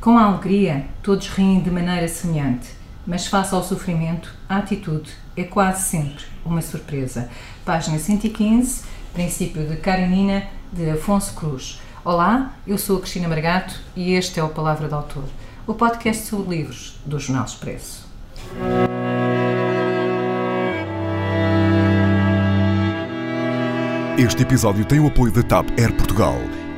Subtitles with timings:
[0.00, 2.68] Com a alegria, todos riem de maneira semelhante,
[3.04, 7.28] mas face ao sofrimento, a atitude é quase sempre uma surpresa.
[7.64, 11.80] Página 115, princípio de Karenina, de Afonso Cruz.
[12.04, 15.24] Olá, eu sou a Cristina Margato e este é o Palavra do Autor,
[15.66, 18.06] o podcast sobre livros do Jornal Expresso.
[24.16, 26.36] Este episódio tem o apoio da TAP Air Portugal.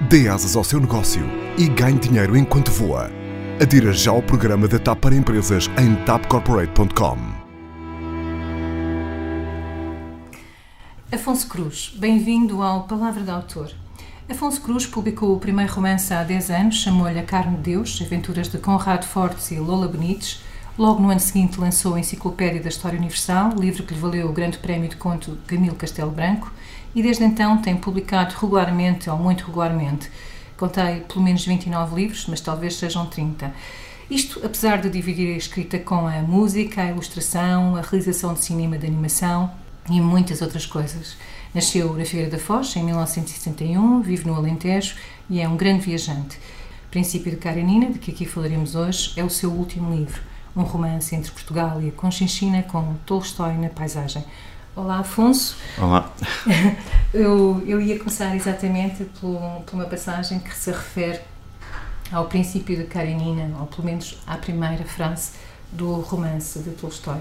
[0.08, 1.22] Dê asas ao seu negócio
[1.58, 3.10] e ganhe dinheiro enquanto voa.
[3.60, 7.18] Adira já ao programa da TAP para empresas em tapcorporate.com.
[11.12, 13.70] Afonso Cruz, bem-vindo ao Palavra do Autor.
[14.26, 18.48] Afonso Cruz publicou o primeiro romance há 10 anos, chamou-lhe A Carne de Deus, aventuras
[18.48, 20.40] de Conrado Fortes e Lola Benites.
[20.78, 24.32] Logo no ano seguinte lançou a Enciclopédia da História Universal, livro que lhe valeu o
[24.32, 26.50] Grande Prémio de Conto Camilo Castelo Branco,
[26.94, 30.10] e desde então tem publicado regularmente, ou muito regularmente,
[30.56, 33.52] contei pelo menos 29 livros, mas talvez sejam 30.
[34.10, 38.76] Isto apesar de dividir a escrita com a música, a ilustração, a realização de cinema
[38.76, 39.50] de animação
[39.88, 41.16] e muitas outras coisas.
[41.54, 44.96] Nasceu na Figueira da Foz em 1961, vive no Alentejo
[45.28, 46.38] e é um grande viajante.
[46.90, 50.20] Princípio de Karenina, de que aqui falaremos hoje, é o seu último livro,
[50.56, 54.24] um romance entre Portugal e a Conchinchina com Tolstói na paisagem.
[54.76, 55.56] Olá, Afonso.
[55.78, 56.12] Olá.
[57.12, 61.18] Eu, eu ia começar exatamente por, por uma passagem que se refere
[62.12, 65.32] ao princípio de Karenina, ou pelo menos à primeira frase
[65.72, 67.20] do romance de Tolstói.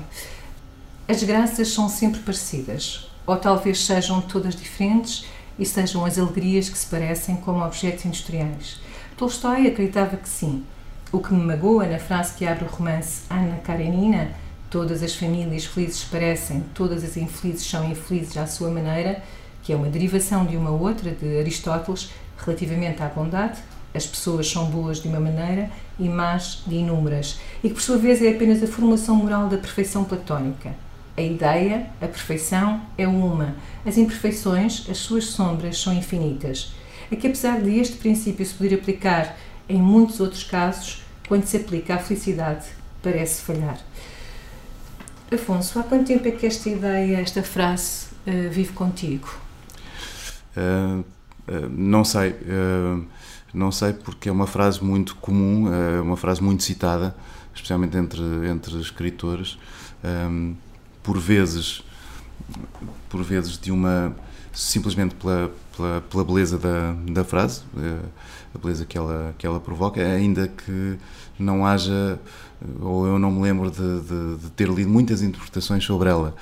[1.08, 5.26] As graças são sempre parecidas, ou talvez sejam todas diferentes
[5.58, 8.80] e sejam as alegrias que se parecem como objetos industriais.
[9.18, 10.64] Tolstói acreditava que sim.
[11.12, 14.36] O que me magoa na frase que abre o romance Ana Karenina
[14.70, 19.24] Todas as famílias felizes parecem, todas as infelizes são infelizes à sua maneira,
[19.64, 23.60] que é uma derivação de uma outra de Aristóteles relativamente à bondade.
[23.96, 27.98] As pessoas são boas de uma maneira e más de inúmeras, e que por sua
[27.98, 30.76] vez é apenas a formulação moral da perfeição platónica.
[31.18, 33.56] A ideia, a perfeição, é uma.
[33.84, 36.72] As imperfeições, as suas sombras, são infinitas.
[37.12, 39.36] É que apesar de este princípio se poder aplicar
[39.68, 42.68] em muitos outros casos, quando se aplica à felicidade,
[43.02, 43.89] parece falhar.
[45.32, 49.30] Afonso, há quanto tempo é que esta ideia, esta frase, uh, vive contigo?
[50.58, 51.04] Uh,
[51.72, 52.36] não sei.
[53.52, 57.16] não sei porque é uma frase muito comum, é uma frase muito citada,
[57.56, 59.58] especialmente entre, entre escritores.
[61.02, 61.84] Por vezes,
[63.10, 64.16] por vezes de uma
[64.54, 67.62] simplesmente pela, pela, pela beleza da, da frase,
[68.54, 70.98] a beleza que ela, que ela provoca, ainda que
[71.38, 72.20] não haja
[72.82, 76.36] ou eu não me lembro de, de, de ter lido muitas interpretações sobre ela.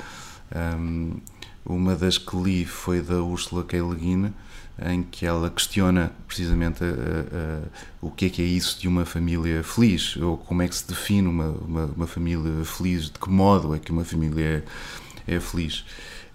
[0.55, 1.17] Um,
[1.65, 3.77] uma das que li foi da Ursula K.
[3.77, 4.33] Le Guin,
[4.85, 7.61] em que ela questiona precisamente a, a, a,
[8.01, 10.87] o que é que é isso de uma família feliz, ou como é que se
[10.87, 14.63] define uma, uma, uma família feliz, de que modo é que uma família
[15.27, 15.83] é, é feliz.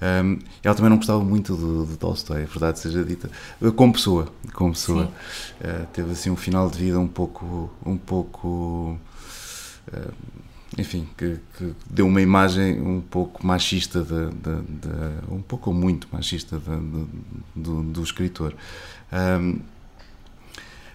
[0.02, 3.30] Um, ela também não gostava muito de, de Tolstói, a verdade seja dita,
[3.76, 5.04] como pessoa, como pessoa.
[5.60, 8.98] Uh, teve assim um final de vida um pouco, um pouco
[9.92, 10.10] eh,
[10.78, 15.76] enfim, que, que, deu uma imagem um pouco machista, de, de, de um pouco ou
[15.76, 18.54] muito machista do, do, escritor.
[19.12, 19.60] Um,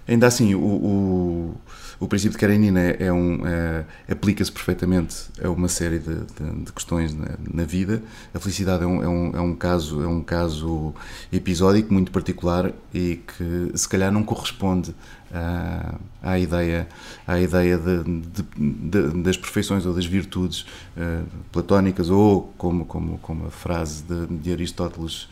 [0.07, 1.55] ainda assim, o, o,
[1.99, 6.15] o, princípio de Karenina é, é um, é, aplica-se perfeitamente a uma série de,
[6.63, 8.01] de questões na, na, vida.
[8.33, 10.93] A felicidade é um, é, um, é um, caso, é um caso
[11.31, 14.93] episódico muito particular e que se calhar não corresponde
[15.33, 16.87] à, à ideia,
[17.25, 18.43] à ideia de, de,
[18.89, 20.61] de, das perfeições ou das virtudes
[20.95, 25.27] uh, platónicas, ou como, como, como a frase de, Aristóteles,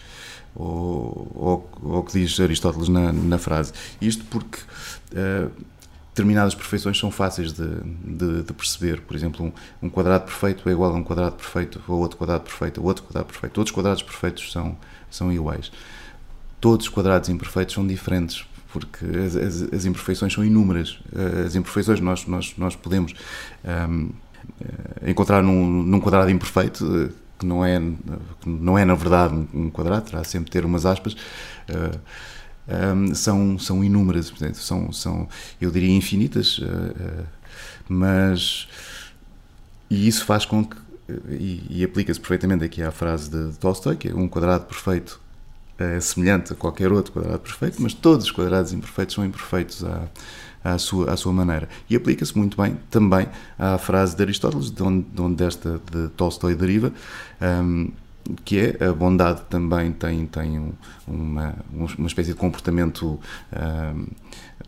[0.56, 3.74] ou, ou, ou que diz Aristóteles na, na frase.
[4.02, 4.60] Isto porque.
[5.12, 5.52] Uh,
[6.16, 9.02] determinadas perfeições são fáceis de, de, de perceber.
[9.02, 12.46] Por exemplo, um, um, quadrado perfeito é igual a um quadrado perfeito, ou outro quadrado
[12.46, 13.54] perfeito, ou outro quadrado perfeito.
[13.54, 14.78] Todos os quadrados perfeitos são,
[15.12, 15.70] são iguais.
[16.62, 21.00] Todos os quadrados imperfeitos são diferentes porque as, as, as, imperfeições são inúmeras.
[21.46, 23.14] As imperfeições nós, nós, nós podemos
[23.90, 24.10] um,
[24.62, 27.80] eh, encontrar num, num, quadrado imperfeito, eh, que não é,
[28.42, 31.14] que não é na verdade um quadrado, terá sempre ter umas aspas.
[31.14, 32.00] Uh,
[32.68, 35.28] um, são, são inúmeras, portanto, são, são,
[35.62, 37.26] eu diria, infinitas, uh, uh,
[37.88, 38.68] mas.
[39.90, 40.78] E isso faz com que.
[41.30, 45.22] E, e aplica-se perfeitamente aqui à frase de, de Tolstói, que é um quadrado perfeito
[45.78, 50.08] é semelhante a qualquer outro quadrado perfeito, mas todos os quadrados imperfeitos são imperfeitos à,
[50.64, 51.68] à, sua, à sua maneira.
[51.90, 53.28] E aplica-se muito bem também
[53.60, 56.94] à frase de Aristóteles, de onde, de onde esta de Tolstói deriva,
[57.42, 57.92] um,
[58.44, 60.74] que é a bondade também tem, tem um,
[61.08, 61.56] uma,
[61.98, 63.20] uma espécie de comportamento
[63.54, 64.08] uh,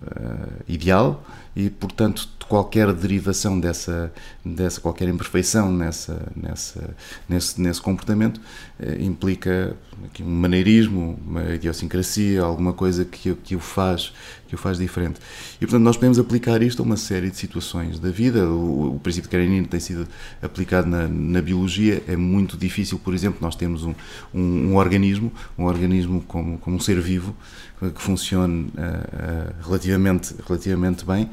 [0.02, 1.24] uh, ideal
[1.56, 4.12] e, portanto, qualquer derivação dessa,
[4.46, 6.96] dessa qualquer imperfeição nessa, nessa,
[7.28, 8.40] nesse, nesse comportamento
[8.80, 9.76] uh, implica
[10.06, 14.14] aqui, um maneirismo, uma idiosincrasia, alguma coisa que, que, o faz,
[14.48, 15.20] que o faz diferente.
[15.58, 18.48] E, portanto, nós podemos aplicar isto a uma série de situações da vida.
[18.48, 20.08] O, o princípio de Karenine tem sido
[20.42, 22.04] aplicado na, na, biologia.
[22.08, 23.94] É muito difícil, por exemplo, nós temos um,
[24.34, 27.36] um, um organismo, um organismo como, como um ser vivo,
[27.80, 31.30] que funcione uh, relativamente, relativamente bem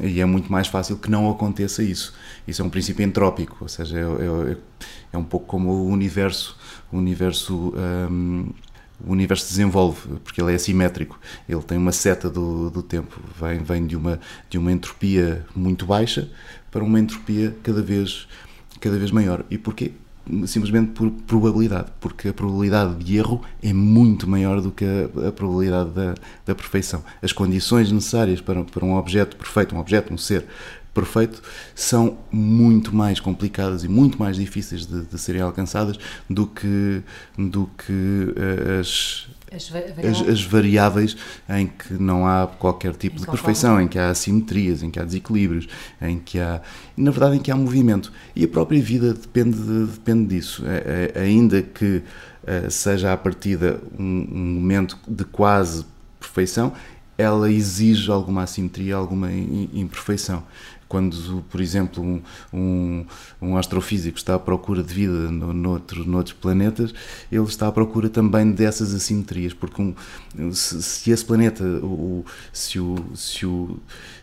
[0.00, 2.14] e é muito mais fácil que não aconteça isso.
[2.46, 4.56] Isso é um princípio entrópico, ou seja, é, é,
[5.12, 6.56] é um pouco como o universo,
[6.90, 7.74] o universo,
[8.10, 8.50] um,
[9.04, 11.18] o universo desenvolve, porque ele é assimétrico.
[11.48, 14.18] Ele tem uma seta do, do tempo, vem, vem de, uma,
[14.48, 16.30] de uma entropia muito baixa
[16.70, 18.26] para uma entropia cada vez,
[18.80, 19.44] cada vez maior.
[19.50, 19.92] E porquê?
[20.46, 25.32] Simplesmente por probabilidade, porque a probabilidade de erro é muito maior do que a, a
[25.32, 26.14] probabilidade da,
[26.46, 27.02] da, perfeição.
[27.20, 30.46] As condições necessárias para, para um objeto perfeito, um objeto, um ser
[30.94, 31.42] perfeito,
[31.74, 35.98] são muito mais complicadas e muito mais difíceis de, de serem alcançadas
[36.28, 37.02] do que,
[37.36, 40.20] do que uh, as, as, variáveis.
[40.20, 41.16] As, as, variáveis
[41.48, 45.04] em que não há qualquer tipo de perfeição, em que há assimetrias, em que há
[45.04, 45.68] desequilíbrios,
[46.00, 46.60] em que há,
[46.96, 48.12] na verdade, em que há movimento.
[48.34, 50.64] E a própria vida depende, depende disso.
[50.66, 55.84] É, é, ainda que uh, seja à partida um, um momento de quase
[56.18, 56.72] perfeição,
[57.18, 60.42] ela exige alguma assimetria, alguma imperfeição
[60.92, 62.20] quando, por exemplo, um,
[62.52, 63.06] um,
[63.40, 66.92] um astrofísico está à procura de vida no, noutro, noutros planetas,
[67.32, 69.94] ele está à procura também dessas assimetrias, porque um,
[70.52, 73.80] se, se, esse planeta, o, se, o, se, o,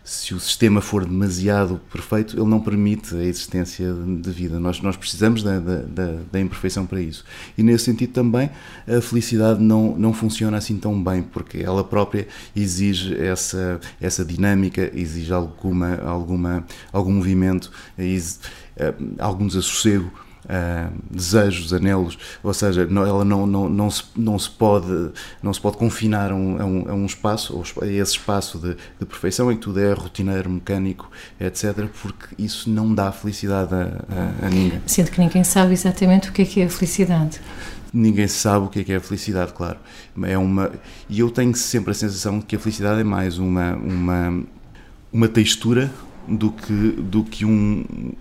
[0.09, 4.59] se o sistema for demasiado perfeito, ele não permite a existência de vida.
[4.59, 7.23] Nós, nós precisamos da, da, da imperfeição para isso.
[7.56, 8.50] E nesse sentido também,
[8.88, 14.89] a felicidade não, não funciona assim tão bem, porque ela própria exige essa, essa dinâmica,
[14.95, 18.39] exige alguma, alguma, algum movimento, exige,
[18.77, 20.12] uh, algum desassossego
[20.50, 25.12] uh, desejos, anelos, ou seja, não, ela não, não, não, se, não, se pode,
[25.42, 28.75] não se pode confinar a um, a um, a um espaço, a esse espaço de,
[29.00, 31.10] de, perfeição em que tudo é rotineiro, mecânico,
[31.40, 34.81] etc., porque isso não dá felicidade a, a, ninguém.
[34.86, 37.40] Sendo que ninguém sabe exatamente o que é que é a felicidade
[37.92, 39.80] ninguém sabe o que é que é a felicidade, claro.
[40.22, 40.72] É uma
[41.10, 44.44] e eu tenho sempre a sensação de que a felicidade é mais uma uma
[45.12, 45.92] uma textura
[46.28, 48.13] do que do que um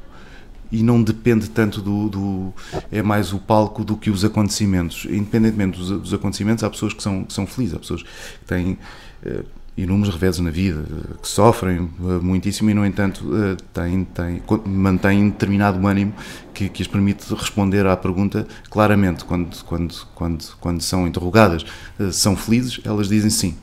[0.70, 2.54] e não depende tanto do, do,
[2.92, 5.06] é mais o palco do que os acontecimentos.
[5.08, 8.78] Independentemente dos, dos acontecimentos há pessoas que são que são felizes há pessoas que têm
[9.24, 9.44] uh,
[9.76, 10.84] inúmeros reveses na vida
[11.22, 16.12] que sofrem uh, muitíssimo e no entanto uh, têm, têm mantêm determinado ânimo
[16.52, 19.24] que, que as permite responder à pergunta claramente.
[19.24, 21.64] Quando quando quando quando são interrogadas
[22.12, 23.56] são felizes elas dizem sim.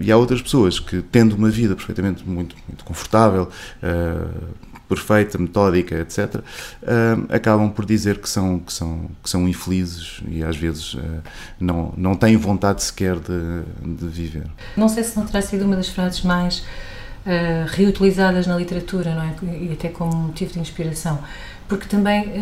[0.00, 3.50] E há outras pessoas que tendo uma vida perfeitamente muito muito confortável
[4.88, 6.42] perfeita, metódica, etc., uh,
[7.28, 11.22] acabam por dizer que são, que, são, que são infelizes e às vezes uh,
[11.58, 14.46] não, não têm vontade sequer de, de viver.
[14.76, 19.22] Não sei se não terá sido uma das frases mais uh, reutilizadas na literatura, não
[19.22, 19.34] é?
[19.60, 21.18] E até como motivo de inspiração,
[21.68, 22.32] porque também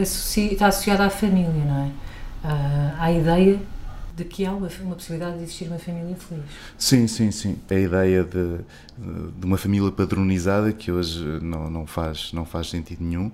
[0.00, 2.08] associa, está associada à família, não é?
[2.98, 3.58] à ideia
[4.18, 6.44] de que há uma, uma, possibilidade de existir uma família feliz.
[6.76, 7.56] Sim, sim, sim.
[7.70, 8.58] A ideia de,
[9.38, 13.30] de uma família padronizada que hoje não, não, faz, não faz sentido nenhum,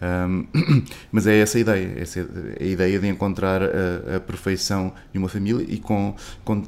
[0.00, 0.46] um,
[1.10, 5.18] mas é essa a ideia, essa é a ideia de encontrar a, a perfeição de
[5.18, 6.14] uma família e com,
[6.44, 6.62] com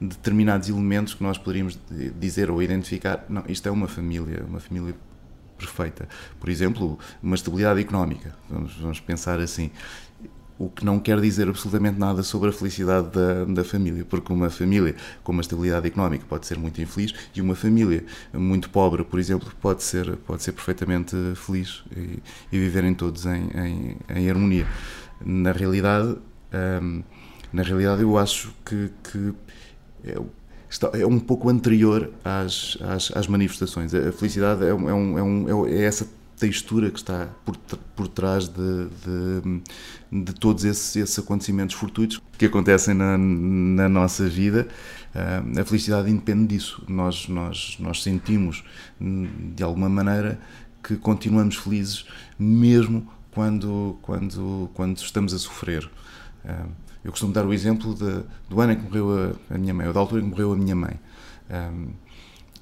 [0.00, 1.76] determinados elementos que nós poderíamos
[2.18, 4.94] dizer ou identificar, não, isto é uma família, uma família
[5.58, 6.08] perfeita.
[6.38, 9.70] Por exemplo, uma estabilidade económica, vamos, vamos pensar assim
[10.58, 14.48] o que não quer dizer absolutamente nada sobre a felicidade da, da família, porque uma
[14.48, 19.18] família com uma estabilidade económica pode ser muito infeliz e uma família muito pobre, por
[19.18, 24.66] exemplo, pode ser, pode ser perfeitamente feliz e, e viverem todos em, em, em, harmonia.
[25.24, 26.16] Na realidade,
[26.82, 27.02] hum,
[27.52, 29.34] na realidade eu acho que, que
[30.04, 33.92] é, é um pouco anterior às, às, às manifestações.
[33.92, 36.06] A felicidade é, um, é, um, é, é essa
[36.38, 37.56] textura que está por,
[37.96, 44.28] por trás de, de, de todos esses, esses, acontecimentos fortuitos que acontecem na, na nossa
[44.28, 44.68] vida.
[45.14, 46.82] Uh, a felicidade independe disso.
[46.88, 48.64] Nós, nós, nós sentimos,
[49.00, 50.38] de alguma maneira,
[50.82, 52.04] que continuamos felizes
[52.38, 55.84] mesmo quando, quando, quando estamos a sofrer.
[56.44, 56.68] Uh,
[57.04, 59.86] eu costumo dar o exemplo de, do ano em que morreu a, a minha mãe,
[59.86, 60.98] ou da altura em que morreu a minha mãe.
[61.50, 61.70] Ah,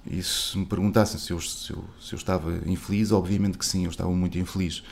[0.06, 3.84] e se me perguntassem se eu, se eu, se eu estava infeliz, obviamente que sim,
[3.84, 4.82] eu estava muito infeliz.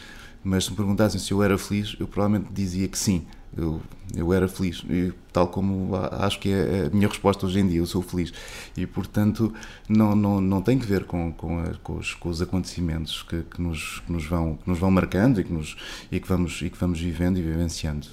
[0.42, 3.26] Mas se me perguntassem se eu era feliz, eu provavelmente dizia que sim.
[3.56, 3.82] Eu,
[4.14, 7.80] eu era feliz, e, tal como acho que é a minha resposta hoje em dia,
[7.80, 8.32] eu sou feliz.
[8.76, 9.52] E, portanto,
[9.88, 13.42] não, não, não tem que ver com, com, a, com, os, com os, acontecimentos que,
[13.42, 15.76] que, nos, que, nos vão, que nos vão marcando e que, nos,
[16.12, 18.06] e, que vamos, e que vamos vivendo e vivenciando.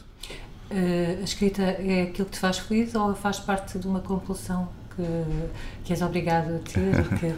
[0.71, 4.67] Uh, a escrita é aquilo que te faz feliz ou faz parte de uma compulsão
[4.97, 7.35] que, que és obrigado a ter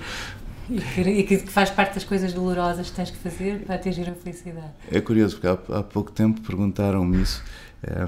[0.70, 4.10] e que, e que, faz parte das coisas dolorosas que tens que fazer para atingir
[4.10, 4.72] a felicidade?
[4.92, 7.44] É curioso, porque há, há pouco tempo perguntaram-me isso.
[7.84, 8.08] É,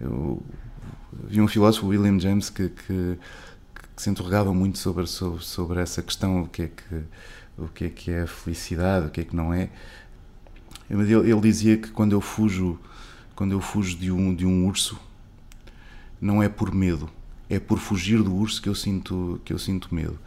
[0.00, 0.42] eu
[1.24, 3.18] vi um filósofo, William James, que, que,
[3.74, 7.02] que, se interrogava muito sobre, sobre, sobre essa questão: o que, é que,
[7.58, 9.70] o que é que é felicidade, o que é que não é.
[10.90, 12.78] Ele, ele dizia que quando eu fujo
[13.36, 14.98] quando eu fujo de um, de um urso,
[16.18, 17.08] não é por medo,
[17.48, 20.18] é por fugir do urso que eu sinto, que eu sinto medo.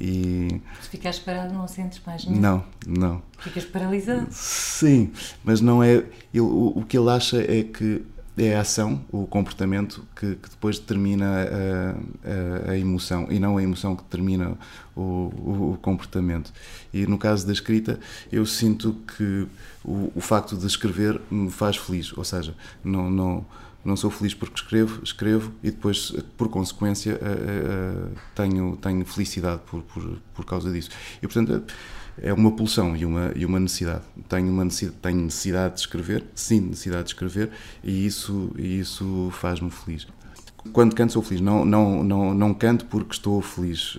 [0.00, 0.60] E...
[0.80, 2.40] Se ficares parado, não sentes mais medo?
[2.40, 3.22] Não, não.
[3.38, 4.26] Ficas paralisado?
[4.30, 5.12] Sim,
[5.44, 6.04] mas não é.
[6.32, 8.02] Ele, o, o que ele acha é que
[8.36, 13.58] é a ação, o comportamento que, que depois determina a, a, a, emoção e não
[13.58, 14.56] a emoção que determina
[14.96, 16.50] o, o, o, comportamento.
[16.94, 18.00] E no caso da escrita,
[18.30, 19.46] eu sinto que
[19.84, 23.44] o, o facto de escrever me faz feliz, ou seja, não, não,
[23.84, 27.18] não sou feliz porque escrevo, escrevo e depois, por consequência,
[28.34, 30.90] tenho, tenho felicidade por, por, por causa disso.
[31.22, 31.64] E portanto
[32.20, 34.02] é uma pulsão e uma, e uma necessidade.
[34.28, 37.50] Tenho, uma necessidade, tenho necessidade de escrever, sim, necessidade de escrever,
[37.82, 40.06] e isso, e isso faz-me feliz.
[40.72, 43.98] Quando canto sou feliz, não, não, não, não canto porque estou feliz.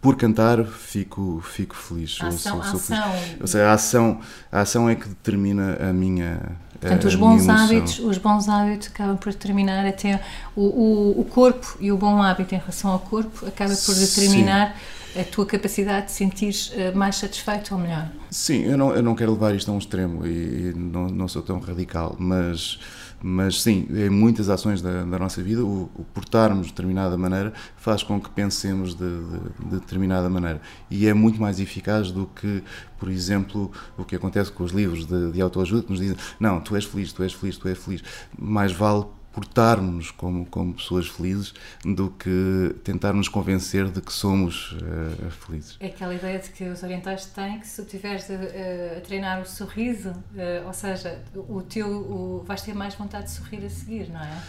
[0.00, 2.18] Por cantar fico, fico feliz.
[2.20, 3.12] A ação, sou, sou ação.
[3.12, 3.40] Feliz.
[3.40, 4.20] Ou seja, a ação,
[4.50, 6.58] a ação é que determina a minha.
[6.80, 10.20] Portanto, os bons hábitos, os bons hábitos acabam por determinar até
[10.56, 14.74] o, o, o corpo e o bom hábito em relação ao corpo acaba por determinar
[14.74, 18.08] Sim a tua capacidade de sentir eh, mais satisfeito ou melhor?
[18.30, 21.42] Sim, eu não, eu não quero levar isto a um extremo e, não, não sou
[21.42, 22.78] tão radical, mas,
[23.22, 27.52] mas sim, em muitas ações da, da nossa vida, o, o, portarmos de determinada maneira
[27.76, 30.60] faz com que pensemos de, de, de, determinada maneira.
[30.90, 32.62] E é muito mais eficaz do que,
[32.98, 36.60] por exemplo, o que acontece com os livros de, de autoajuda que nos dizem: não,
[36.60, 38.02] tu és feliz, tu és feliz, tu és feliz.
[38.38, 39.04] Mais vale
[39.40, 45.78] portarmos como, como pessoas felizes do que tentar-nos convencer de que somos uh, felizes.
[45.80, 49.46] É aquela ideia de que os orientais têm que se estiveres a, a, treinar o
[49.46, 54.10] sorriso, uh, ou seja, o teu, o, vais ter mais vontade de sorrir a seguir,
[54.10, 54.42] não é?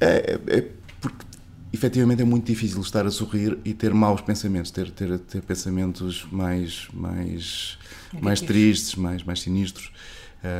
[0.00, 0.68] É, é, é
[0.98, 1.26] porque
[1.70, 6.26] efetivamente é muito difícil estar a sorrir e ter maus pensamentos, ter, ter, ter pensamentos
[6.32, 7.78] mais, mais,
[8.18, 9.92] mais tristes, mais, mais sinistros.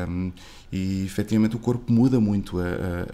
[0.08, 0.32] Um,
[0.70, 2.64] e efetivamente o corpo muda muito a,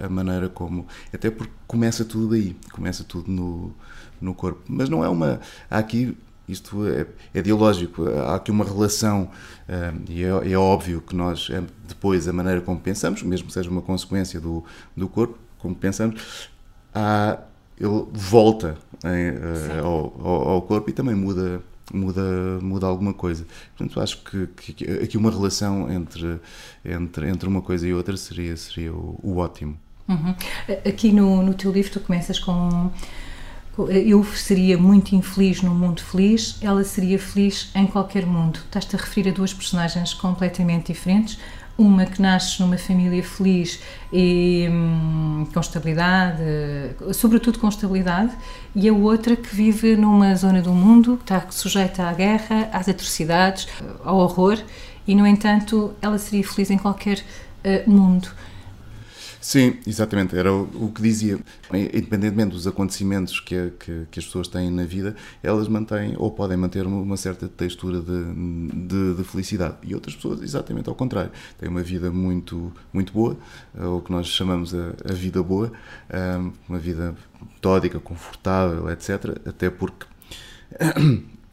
[0.02, 0.87] a, a, maneira como.
[1.12, 3.73] Até porque começa tudo aí, começa tudo no,
[4.21, 4.62] no corpo.
[4.68, 5.40] Mas não é uma.
[5.71, 6.16] Há aqui.
[6.49, 9.30] Isto é, é ideológico, há aqui uma relação,
[9.68, 13.52] um, e é, é, óbvio que nós, é, depois, a maneira como pensamos, mesmo que
[13.52, 14.62] seja uma consequência do,
[14.94, 16.50] do corpo, como pensamos,
[16.92, 17.38] há,
[17.78, 22.22] ele volta em, ao, ao, ao corpo e também muda muda,
[22.60, 23.46] muda alguma coisa.
[23.76, 26.38] Portanto, acho que, que, aqui uma relação entre,
[26.84, 29.76] entre, entre uma coisa e outra seria, seria o, o ótimo.
[30.08, 30.34] Uhum.
[30.86, 32.90] Aqui no, no teu livro tu começas com
[33.88, 38.58] eu seria muito infeliz num mundo feliz, ela seria feliz em qualquer mundo.
[38.58, 41.38] Estás-te a referir a duas personagens completamente diferentes,
[41.76, 43.80] uma que nasce numa família feliz
[44.12, 46.42] e hum, com estabilidade,
[47.12, 48.32] sobretudo com estabilidade,
[48.74, 52.88] e a outra que vive numa zona do mundo que está sujeita à guerra, às
[52.88, 53.68] atrocidades,
[54.04, 54.58] ao horror,
[55.06, 58.28] e no entanto ela seria feliz em qualquer uh, mundo.
[59.42, 61.37] Sim, exatamente, era o, o, que dizia.
[61.72, 66.56] Independentemente dos acontecimentos que, que, que, as pessoas têm na vida, elas mantêm ou podem
[66.56, 68.34] manter uma, certa textura de,
[68.87, 69.78] de, de, felicidade.
[69.82, 73.37] E outras pessoas, exatamente ao contrário, têm uma vida muito, muito boa,
[73.76, 75.72] eh, o que nós chamamos a, a vida boa,
[76.08, 79.40] eh, uma vida metódica, confortável, etc.
[79.44, 80.06] Até porque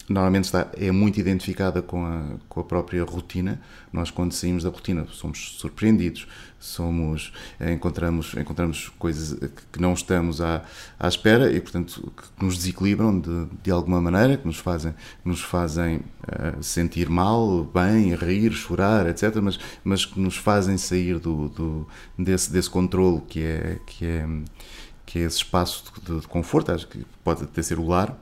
[0.09, 3.61] normalmente está, é muito identificada com a, com a própria rotina.
[3.93, 6.27] Nós, quando saímos da rotina, somos surpreendidos,
[6.59, 9.37] somos, eh, encontramos, encontramos coisas
[9.71, 10.63] que não estamos à,
[10.99, 15.41] à espera e, portanto, que nos desequilibram de, de alguma maneira, que nos fazem, nos
[15.41, 21.49] fazem uh, sentir mal, bem, rir, chorar, etc., mas, mas que nos fazem sair do,
[21.49, 21.87] do,
[22.17, 24.27] desse, desse controle que é, que é,
[25.05, 28.17] que é esse espaço de, de conforto, acho que pode até ser o lar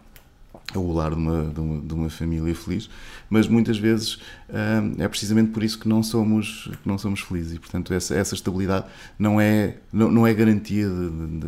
[0.76, 2.90] o lar de uma, de uma, de uma, família feliz,
[3.30, 7.54] mas muitas vezes hum, é precisamente por isso que não somos, que não somos felizes
[7.54, 8.86] e, portanto, essa, essa estabilidade
[9.18, 11.48] não é, não, não é garantia de, de,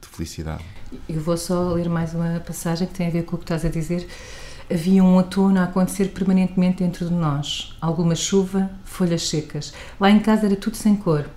[0.00, 0.64] de, felicidade.
[1.08, 3.64] Eu vou só ler mais uma passagem que tem a ver com o que estás
[3.64, 4.06] a dizer.
[4.70, 7.76] Havia um outono a acontecer permanentemente dentro de nós.
[7.80, 9.74] Alguma chuva, folhas secas.
[10.00, 11.28] Lá em casa era tudo sem cor,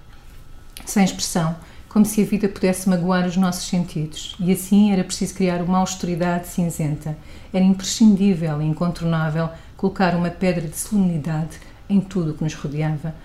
[0.85, 1.55] sem expressão,
[1.95, 4.35] como se a vida pudesse magoar os nossos sentidos.
[4.37, 7.17] E assim era preciso criar uma austeridade cinzenta.
[7.53, 9.47] Era imprescindível e incontornável
[9.77, 11.57] colocar uma pedra de solenidade
[11.89, 13.15] em tudo o que nos rodeava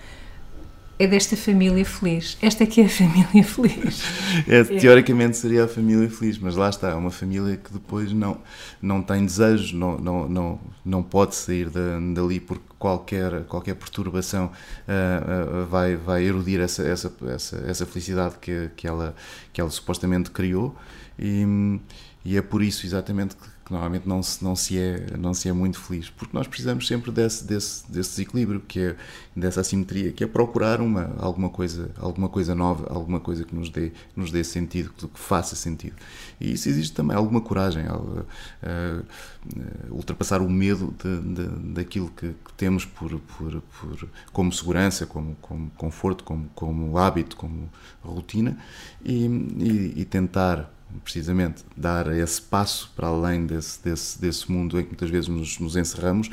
[1.03, 2.37] é desta família feliz.
[2.41, 4.03] Esta é que é a família feliz.
[4.47, 8.37] É, teoricamente seria a família feliz, mas lá está, é uma família que depois não,
[8.81, 14.45] não tem desejos, não, não, não, não pode sair da, dali porque qualquer, qualquer perturbação
[14.45, 19.15] uh, uh, vai, vai erudir essa, essa, essa, essa felicidade que, que, ela,
[19.51, 20.75] que ela supostamente criou.
[21.17, 21.79] E,
[22.23, 25.47] e é por isso exatamente que que normalmente não se, não se, é, não se
[25.47, 28.95] é muito feliz, porque nós precisamos sempre desse, desse, desse desequilíbrio, que é,
[29.35, 33.69] dessa assimetria, que é procurar uma, alguma, coisa, alguma coisa nova, alguma coisa que nos
[33.69, 35.95] dê, nos dê sentido, que, faça sentido.
[36.39, 39.05] E isso existe também, alguma coragem, uh, uh,
[39.91, 45.35] ultrapassar o medo de, de, daquilo que, que, temos por, por, por, como segurança, como,
[45.41, 47.69] como conforto, como, como hábito, como
[48.03, 48.57] rotina,
[49.03, 50.69] e, e, e tentar
[51.03, 55.59] precisamente dar esse passo para além desse, desse, desse mundo em que muitas vezes nos,
[55.59, 56.29] nos encerramos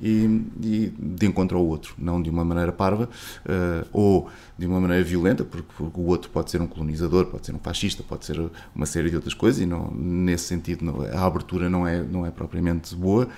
[0.00, 3.08] e, e, de encontro ao outro, não de uma maneira parva
[3.46, 4.28] uh, ou
[4.58, 7.58] de uma maneira violenta, porque, porque, o outro pode ser um colonizador, pode ser um
[7.58, 11.68] fascista, pode ser uma série de outras coisas e não, nesse sentido não, a abertura
[11.68, 13.28] não é, não é propriamente boa,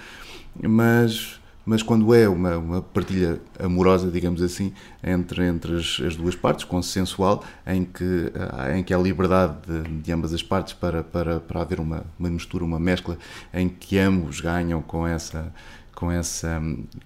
[0.63, 6.35] mas mas quando é uma, uma partilha amorosa, digamos assim, entre, entre as, as, duas
[6.35, 8.33] partes, consensual, em que,
[8.75, 12.29] em que há liberdade de, de ambas as partes para, para, para haver uma, uma
[12.29, 13.19] mistura, uma mescla,
[13.53, 15.53] em que ambos ganham com essa,
[15.95, 16.61] com essa,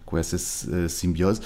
[0.05, 1.41] com essa eh, simbiose,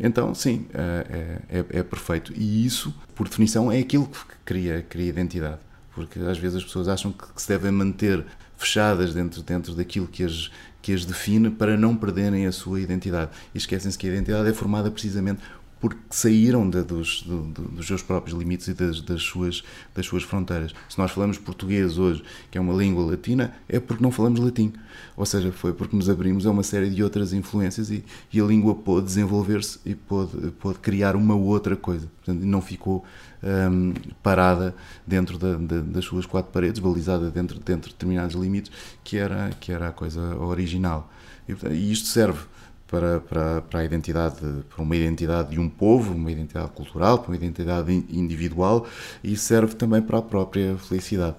[0.00, 2.32] então sim, eh, é, é, é, perfeito.
[2.36, 5.60] E isso, por definição, é aquilo que cria, cria identidade.
[5.94, 8.24] Porque às vezes as pessoas acham que se devem manter
[8.62, 10.50] fechadas dentro, dentro daquilo que as,
[10.80, 13.30] que as define para não perderem a sua identidade.
[13.54, 15.40] E esquecem-se que a identidade é formada precisamente
[15.82, 20.72] porque saíram de, dos, dos seus próprios limites e das, das, suas, das suas fronteiras.
[20.88, 24.72] Se nós falamos português hoje, que é uma língua latina, é porque não falamos latim.
[25.16, 28.44] Ou seja, foi porque nos abrimos a uma série de outras influências e, e a
[28.44, 32.08] língua pôde desenvolver-se e pôde, pôde criar uma outra coisa.
[32.24, 33.04] Portanto, não ficou
[33.42, 34.74] um, parada
[35.06, 38.70] dentro da, da, das suas quatro paredes, balizada dentro, dentro de determinados limites,
[39.02, 41.10] que era, que era a coisa original.
[41.48, 42.40] E, e isto serve
[42.86, 44.36] para, para, para a identidade,
[44.68, 48.86] para uma identidade de um povo, uma identidade cultural, para uma identidade individual
[49.24, 51.36] e serve também para a própria felicidade.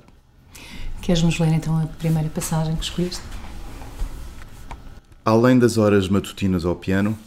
[1.02, 3.22] Queres-nos ler então a primeira passagem que escolheste?
[5.24, 7.18] Além das horas matutinas ao piano,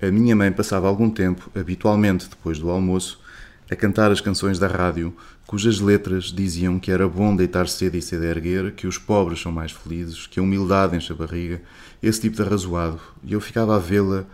[0.00, 3.18] a minha mãe passava algum tempo, habitualmente depois do almoço,
[3.70, 5.14] a cantar as canções da rádio,
[5.46, 9.52] cujas letras diziam que era bom deitar cedo e cedo erguer, que os pobres são
[9.52, 11.60] mais felizes, que a humildade enche a barriga
[12.02, 14.24] esse tipo de arrazoado, e eu ficava a vê-la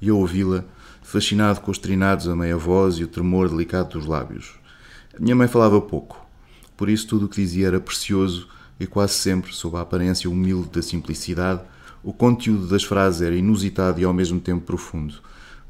[0.00, 0.64] e a ouvi-la,
[1.02, 4.54] fascinado com os trinados a meia voz e o tremor delicado dos lábios.
[5.18, 6.24] Minha mãe falava pouco,
[6.76, 10.70] por isso tudo o que dizia era precioso e quase sempre, sob a aparência humilde
[10.70, 11.62] da simplicidade,
[12.02, 15.14] o conteúdo das frases era inusitado e ao mesmo tempo profundo.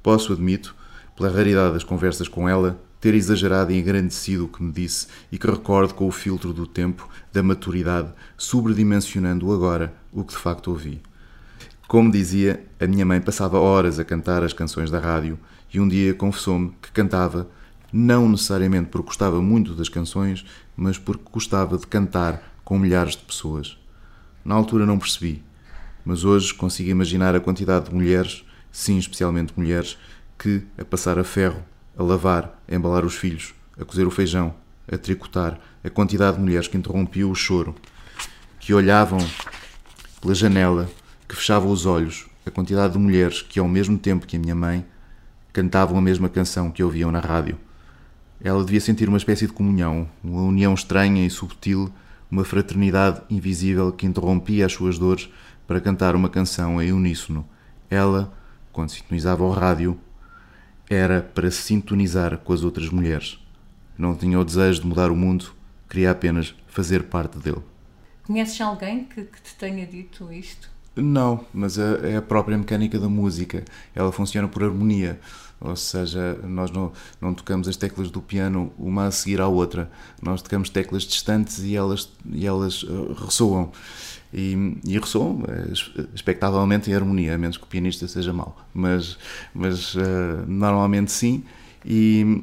[0.02, 0.74] Posso, admito,
[1.16, 5.36] pela raridade das conversas com ela, ter exagerado e engrandecido o que me disse e
[5.36, 10.68] que recordo com o filtro do tempo, da maturidade, sobredimensionando agora o que de facto
[10.68, 11.02] ouvi.
[11.86, 15.38] Como dizia, a minha mãe passava horas a cantar as canções da rádio
[15.70, 17.46] e um dia confessou-me que cantava
[17.92, 20.42] não necessariamente porque gostava muito das canções,
[20.74, 23.76] mas porque gostava de cantar com milhares de pessoas.
[24.42, 25.44] Na altura não percebi,
[26.06, 29.98] mas hoje consigo imaginar a quantidade de mulheres, sim, especialmente mulheres,
[30.38, 31.62] que, a passar a ferro,
[31.96, 34.54] a lavar, a embalar os filhos, a cozer o feijão,
[34.90, 37.74] a tricotar, a quantidade de mulheres que interrompiam o choro,
[38.58, 39.18] que olhavam
[40.20, 40.88] pela janela
[41.28, 44.54] que fechava os olhos a quantidade de mulheres que, ao mesmo tempo que a minha
[44.54, 44.84] mãe,
[45.52, 47.58] cantavam a mesma canção que ouviam na rádio.
[48.40, 51.90] Ela devia sentir uma espécie de comunhão, uma união estranha e subtil,
[52.30, 55.30] uma fraternidade invisível que interrompia as suas dores
[55.66, 57.48] para cantar uma canção em uníssono.
[57.88, 58.32] Ela,
[58.72, 59.98] quando sintonizava o rádio,
[60.88, 63.38] era para se sintonizar com as outras mulheres.
[63.96, 65.52] Não tinha o desejo de mudar o mundo,
[65.88, 67.62] queria apenas fazer parte dele.
[68.24, 70.70] Conheces alguém que, que te tenha dito isto?
[70.96, 73.64] Não, mas é, é a própria mecânica da música.
[73.94, 75.20] Ela funciona por harmonia.
[75.64, 79.90] Ou seja, nós não, não tocamos as teclas do piano uma a seguir à outra.
[80.22, 83.72] Nós tocamos teclas distantes e elas, e elas uh, ressoam.
[84.30, 88.54] E, e ressoam, uh, expectavelmente, em harmonia, a menos que o pianista seja mau.
[88.74, 89.16] Mas,
[89.54, 91.42] mas uh, normalmente sim.
[91.82, 92.42] E,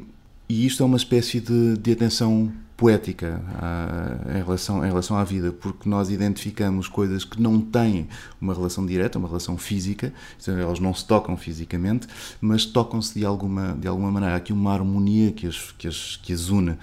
[0.49, 5.23] e isto é uma espécie de, de atenção poética uh, em, relação, em relação à
[5.23, 8.07] vida, porque nós identificamos coisas que não têm
[8.41, 10.11] uma relação direta, uma relação física,
[10.47, 12.07] elas não se tocam fisicamente,
[12.41, 14.33] mas tocam-se de alguma, de alguma maneira.
[14.33, 16.75] Há aqui uma harmonia que as, que as, que as une.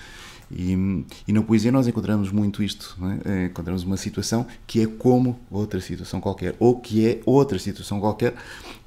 [0.50, 3.46] E, e, na poesia nós encontramos muito isto, é?
[3.46, 8.34] encontramos uma situação que é como outra situação qualquer, ou que é outra situação qualquer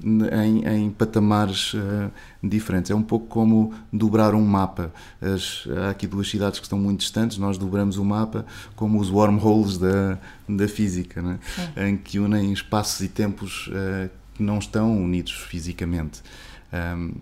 [0.02, 2.10] em, em patamares uh,
[2.42, 2.90] diferentes.
[2.90, 4.92] É um pouco como dobrar um mapa.
[5.20, 8.44] As, há aqui duas cidades que estão muito distantes, nós dobramos o mapa
[8.74, 11.40] como os wormholes da, da física,
[11.76, 11.88] é?
[11.88, 16.22] em que unem espaços e tempos uh, que não estão unidos fisicamente.
[16.72, 17.12] Um,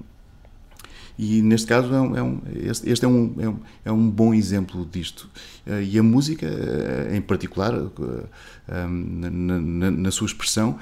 [1.23, 4.33] e neste caso, é um, é um, este é um, é, um, é um bom
[4.33, 5.29] exemplo disto.
[5.67, 10.79] Eh, e a música, eh, em particular, eh, na, na, na sua expressão,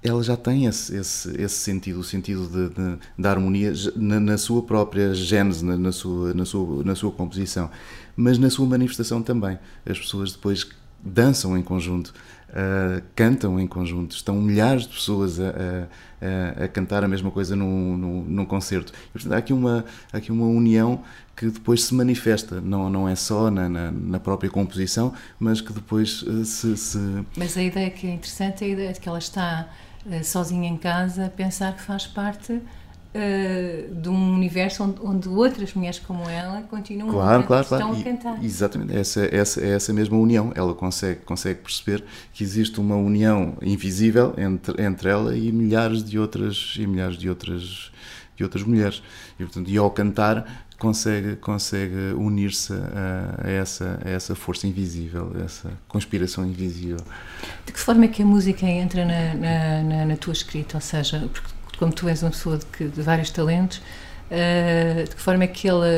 [0.00, 4.38] ela já tem esse, esse, esse sentido, o sentido de, de, da harmonia na, na,
[4.38, 7.68] sua própria gênese, na, na, sua, na, sua, na sua composição,
[8.14, 9.58] mas na sua manifestação também.
[9.84, 10.68] As pessoas depois
[11.02, 12.14] dançam em conjunto,
[12.50, 15.50] uh, cantam em conjunto, estão milhares de pessoas a,
[16.20, 18.92] a, a cantar a mesma coisa num, num, num concerto.
[18.92, 21.02] E, portanto, há aqui, uma, há aqui uma união
[21.36, 25.72] que depois se manifesta, não, não é só na, na, na própria composição, mas que
[25.72, 26.98] depois uh, se, se,
[27.36, 29.68] Mas a ideia que é interessante é a ideia de que ela está
[30.04, 32.60] uh, sozinha em casa pensar que faz parte
[33.14, 37.78] uh, de um universo onde, onde, outras mulheres como ela continuam claro, a, claro, estão
[37.78, 38.00] claro.
[38.00, 38.42] a cantar.
[38.42, 40.52] E, exatamente, essa, essa, é essa mesma união.
[40.54, 46.18] Ela consegue, consegue perceber que existe uma união invisível entre, entre ela e milhares de
[46.18, 47.90] outras e milhares de outras
[48.36, 49.02] de outras mulheres.
[49.38, 55.30] E, portanto, e ao cantar consegue, consegue unir-se a, a, essa, a essa força invisível,
[55.38, 56.96] a essa conspiração invisível.
[57.66, 60.78] De que forma é que a música entra na, na, na, na tua escrita?
[60.78, 65.16] Ou seja, porque como tu és uma pessoa de, que, de vários talentos, uh, de
[65.16, 65.88] que forma é que ela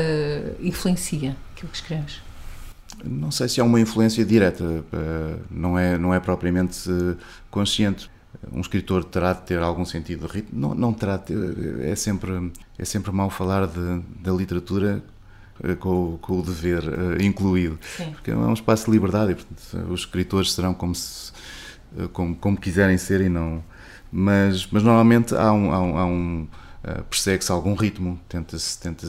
[0.61, 2.21] influencia aquilo que escreves?
[3.03, 6.89] Não sei se há uma influência direta, uh, não é, não é propriamente
[7.51, 8.09] consciente.
[8.51, 11.95] Um escritor terá de ter algum sentido de ritmo, não, não terá de ter, é
[11.95, 15.03] sempre, é sempre mal falar de, da literatura
[15.79, 18.11] com, com, o dever uh, incluído, Sim.
[18.11, 21.31] porque é um espaço de liberdade e portanto, os escritores serão como, se,
[22.13, 23.63] como, como quiserem ser e não,
[24.15, 26.47] mas, mas normalmente há um, há um, há um
[26.83, 29.07] uh, persegue-se algum ritmo, tenta-se tenta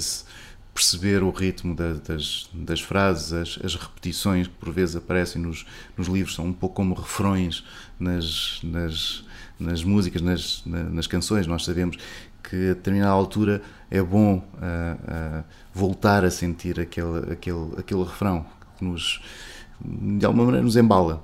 [0.72, 5.66] perceber o ritmo da, das, das frases, as, as, repetições que por vezes aparecem nos,
[5.94, 7.62] nos livros são um pouco como refrões
[8.00, 9.24] nas, nas,
[9.60, 11.46] nas músicas, nas, nas canções.
[11.46, 11.98] Nós sabemos
[12.42, 18.46] que a determinada altura é bom uh, uh, voltar a sentir aquele, aquele, aquele refrão
[18.78, 19.20] que nos,
[19.80, 21.22] de alguma maneira nos embala.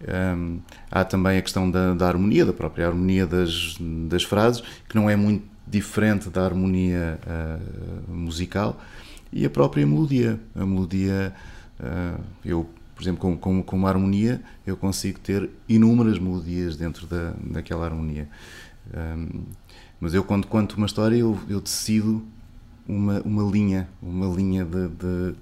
[0.00, 3.76] Um, há também a questão da, da, harmonia, da própria harmonia das,
[4.08, 8.80] das frases, que não é muito diferente da harmonia uh, musical,
[9.32, 10.38] e a própria melodia.
[10.54, 11.34] A melodia,
[11.80, 17.06] uh, eu, por exemplo, com, com, com, uma harmonia, eu consigo ter inúmeras melodias dentro
[17.06, 18.28] da, daquela harmonia.
[18.94, 19.42] Um,
[20.00, 22.24] mas eu, quando conto uma história, eu, eu decido
[22.86, 25.34] uma, uma linha, uma linha de, de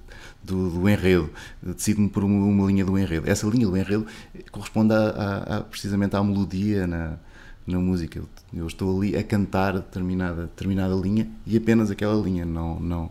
[0.47, 1.31] do, do, enredo,
[1.63, 3.29] decido-me por uma, uma, linha do enredo.
[3.29, 4.07] Essa linha do enredo
[4.51, 7.19] corresponde a, a, a, precisamente à melodia na,
[7.67, 8.23] na música.
[8.55, 13.11] Eu, estou ali a cantar determinada, determinada linha e apenas aquela linha, não, não,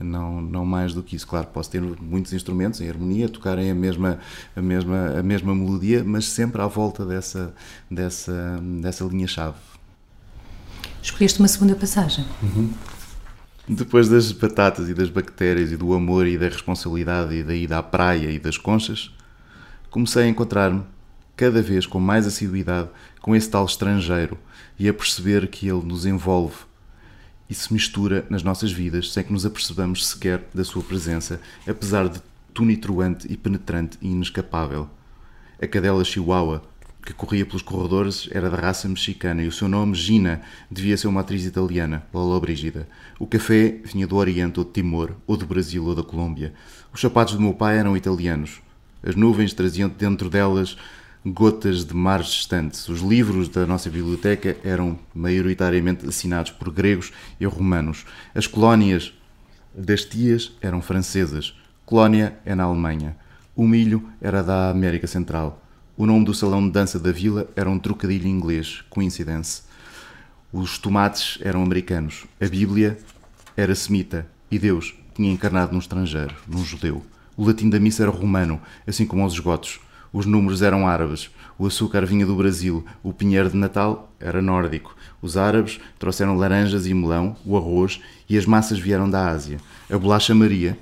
[0.00, 1.26] não, não mais do que isso.
[1.26, 4.18] Claro, posso ter muitos instrumentos em harmonia, tocarem a mesma,
[4.54, 7.54] a mesma, a mesma melodia, mas sempre à volta dessa,
[7.90, 9.56] dessa, dessa linha-chave.
[11.00, 12.24] Escolheste uma segunda passagem.
[12.42, 12.72] Uhum.
[13.66, 17.78] Depois das batatas e das bactérias e do amor e da responsabilidade e da ida
[17.78, 19.10] à praia e das conchas,
[19.90, 20.82] comecei a encontrar-me,
[21.34, 22.90] cada vez com mais assiduidade,
[23.22, 24.36] com esse tal estrangeiro
[24.78, 26.56] e a perceber que ele nos envolve
[27.48, 32.06] e se mistura nas nossas vidas sem que nos apercebamos sequer da sua presença, apesar
[32.10, 32.20] de
[32.52, 34.90] tunitruante e penetrante e inescapável.
[35.60, 36.62] A cadela chihuahua
[37.04, 40.40] que corria pelos corredores era da raça mexicana e o seu nome, Gina,
[40.70, 42.88] devia ser uma atriz italiana, Lola Brígida.
[43.18, 46.54] O café vinha do Oriente ou de Timor, ou do Brasil ou da Colômbia.
[46.92, 48.62] Os sapatos do meu pai eram italianos.
[49.02, 50.78] As nuvens traziam dentro delas
[51.26, 52.88] gotas de mares distantes.
[52.88, 58.06] Os livros da nossa biblioteca eram maioritariamente assinados por gregos e romanos.
[58.34, 59.12] As colónias
[59.74, 61.54] das tias eram francesas.
[61.84, 63.16] Colónia é na Alemanha.
[63.54, 65.63] O milho era da América Central.
[65.96, 69.62] O nome do salão de dança da vila era um trocadilho inglês, coincidence.
[70.52, 72.98] Os tomates eram americanos, a Bíblia
[73.56, 77.06] era semita e Deus tinha encarnado num estrangeiro, num judeu.
[77.36, 79.78] O latim da missa era romano, assim como os esgotos.
[80.12, 84.96] Os números eram árabes, o açúcar vinha do Brasil, o pinheiro de Natal era nórdico.
[85.22, 89.58] Os árabes trouxeram laranjas e melão, o arroz e as massas vieram da Ásia.
[89.88, 90.76] A bolacha Maria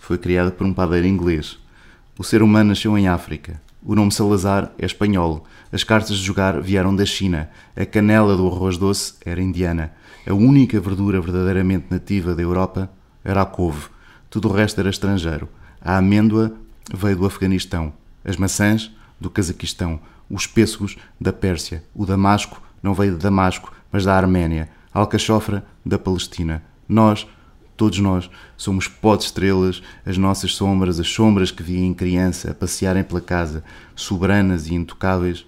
[0.00, 1.58] foi criada por um padeiro inglês.
[2.16, 3.65] O ser humano nasceu em África.
[3.88, 5.46] O nome Salazar é espanhol.
[5.70, 7.48] As cartas de jogar vieram da China.
[7.76, 9.92] A canela do arroz doce era indiana.
[10.28, 12.90] A única verdura verdadeiramente nativa da Europa
[13.22, 13.86] era a couve.
[14.28, 15.48] Tudo o resto era estrangeiro.
[15.80, 16.52] A amêndoa
[16.92, 17.92] veio do Afeganistão.
[18.24, 20.00] As maçãs, do Cazaquistão.
[20.28, 21.84] Os pêssegos, da Pérsia.
[21.94, 24.68] O damasco não veio de Damasco, mas da Arménia.
[24.92, 26.60] A alcachofra, da Palestina.
[26.88, 27.24] Nós,
[27.76, 32.50] Todos nós somos pó de estrelas, as nossas sombras, as sombras que vi em criança
[32.50, 33.62] a passearem pela casa,
[33.94, 35.44] soberanas e intocáveis,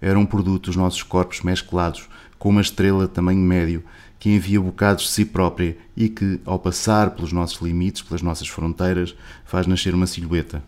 [0.00, 3.84] eram produto dos nossos corpos mesclados com uma estrela de tamanho médio
[4.18, 8.46] que envia bocados de si própria e que, ao passar pelos nossos limites, pelas nossas
[8.46, 10.62] fronteiras, faz nascer uma silhueta.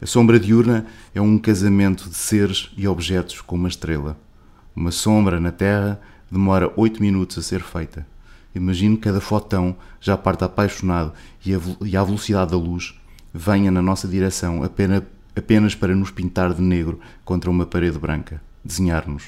[0.00, 4.16] A sombra diurna é um casamento de seres e objetos com uma estrela.
[4.74, 8.06] Uma sombra na Terra demora oito minutos a ser feita.
[8.58, 11.12] Imagino que cada fotão já parte apaixonado
[11.46, 12.98] e, a, e à velocidade da luz
[13.32, 15.04] venha na nossa direção apenas,
[15.36, 19.24] apenas para nos pintar de negro contra uma parede branca, desenhar-nos.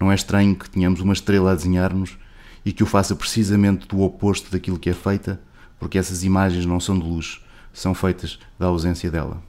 [0.00, 2.18] Não é estranho que tenhamos uma estrela a desenhar-nos
[2.64, 5.40] e que o faça precisamente do oposto daquilo que é feita,
[5.78, 7.40] porque essas imagens não são de luz,
[7.72, 9.40] são feitas da ausência dela.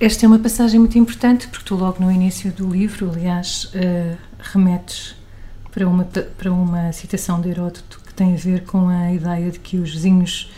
[0.00, 4.18] Esta é uma passagem muito importante porque tu logo no início do livro, aliás, uh,
[4.40, 5.21] remetes
[5.72, 9.58] para uma, para uma citação de Heródoto que tem a ver com a ideia de
[9.58, 10.52] que os vizinhos,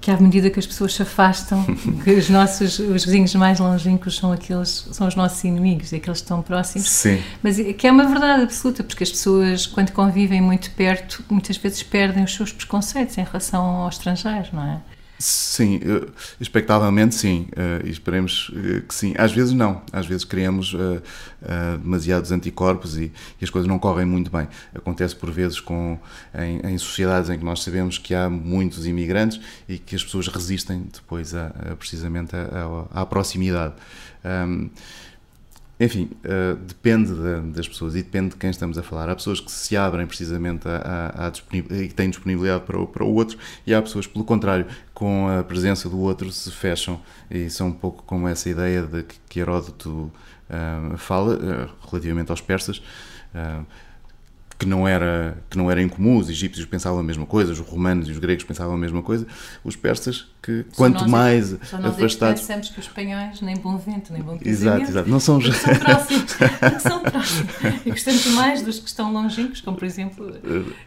[0.00, 1.64] que à medida que as pessoas se afastam,
[2.04, 6.24] que os nossos os vizinhos mais longínquos são aqueles são os nossos inimigos, aqueles que
[6.24, 6.88] estão próximos.
[6.88, 7.20] Sim.
[7.42, 11.56] Mas é, que é uma verdade absoluta, porque as pessoas, quando convivem muito perto, muitas
[11.56, 14.93] vezes perdem os seus preconceitos em relação ao estrangeiro, não é?
[15.16, 15.80] Sim,
[16.40, 19.14] expectavelmente sim, uh, esperemos uh, que sim.
[19.16, 21.00] Às vezes não, às vezes criamos uh,
[21.80, 24.48] demasiados anticorpos e, e, as coisas não correm muito bem.
[24.74, 25.98] Acontece por vezes com,
[26.34, 30.26] em, em, sociedades em que nós sabemos que há muitos imigrantes e que as pessoas
[30.26, 32.34] resistem depois a, a precisamente
[32.92, 33.74] à proximidade.
[34.24, 34.68] Um,
[35.78, 37.12] enfim, uh, depende
[37.52, 39.08] das pessoas e depende de quem estamos a falar.
[39.08, 43.12] Há pessoas que se abrem precisamente a, e que têm disponibilidade para o, para o
[43.12, 47.68] outro, e há pessoas, pelo contrário, com a presença do outro, se fecham e são
[47.68, 52.82] um pouco como essa ideia de que, que Heródoto uh, fala uh, relativamente aos persas
[54.58, 58.08] que não era que não era incomum, os egípcios pensavam a mesma coisa, os romanos
[58.08, 59.26] e os gregos pensavam a mesma coisa,
[59.64, 63.40] os persas que só quanto mais é, só nós afastados é pensamos que os espanhóis
[63.40, 66.36] nem bom vento nem bom exato, exato, não são são próximos,
[66.80, 67.52] são próximos
[67.84, 70.32] e gostamos mais dos que estão longínquos, como por exemplo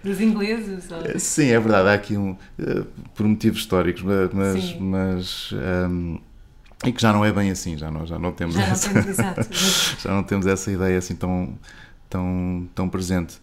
[0.03, 0.87] dos ingleses.
[0.91, 1.19] Ou...
[1.19, 4.03] Sim, é verdade, há aqui um eh, por motivos históricos,
[4.33, 4.79] mas Sim.
[4.79, 5.53] mas
[5.89, 6.19] um,
[6.85, 9.01] e que já não é bem assim, já não, já não temos já essa, não
[9.01, 9.17] temos,
[9.99, 11.57] já não temos essa ideia assim tão
[12.09, 13.39] tão, tão presente.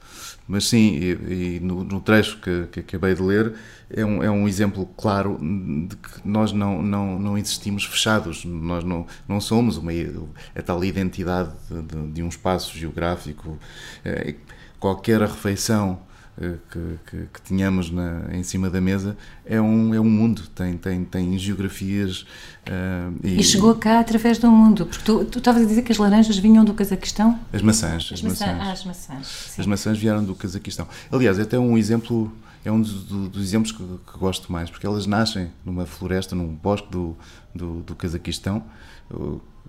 [0.47, 3.55] Mas sim, e, e no, no, trecho que, que, acabei de ler,
[3.91, 8.85] é um, é um exemplo claro de que nós não, não, não existimos fechados, nós
[8.85, 9.93] não, não somos uma,
[10.55, 13.59] a tal identidade de, de, um espaço geográfico.
[14.05, 14.35] É,
[14.79, 16.01] qualquer refeição
[16.37, 19.17] que, que, que tínhamos na, em cima da mesa
[19.47, 22.23] é um, é um mundo, tem, tem, tem geografias.
[22.67, 25.93] Uh, e, e, chegou cá através do mundo, porque tu, tu estavas a dizer que
[25.93, 27.39] as laranjas vinham do Cazaquistão?
[27.53, 28.07] As maçãs.
[28.07, 28.49] As, as maçãs.
[28.49, 28.69] maçãs.
[28.69, 29.27] Ah, as maçãs.
[29.27, 29.61] Sim.
[29.63, 30.89] As maçãs vieram do Cazaquistão.
[31.13, 32.33] Aliás, é até um exemplo,
[32.65, 36.49] é um dos, dos exemplos que, que, gosto mais, porque elas nascem numa floresta, num
[36.49, 37.17] bosque do,
[37.55, 38.65] do, do Cazaquistão,